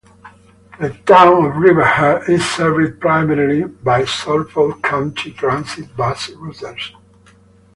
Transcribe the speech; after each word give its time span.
The 0.79 0.89
Town 1.05 1.45
of 1.45 1.57
Riverhead 1.57 2.27
is 2.27 2.43
served 2.43 2.99
primarily 2.99 3.65
by 3.65 4.03
Suffolk 4.05 4.81
County 4.81 5.29
Transit 5.31 5.95
bus 5.95 6.31
routes. 6.31 6.93